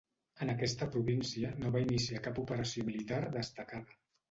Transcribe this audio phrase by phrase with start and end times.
[0.45, 3.99] En aquesta província no va iniciar cap operació militar destacada.